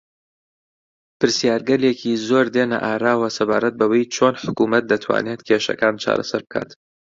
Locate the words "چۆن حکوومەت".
4.15-4.83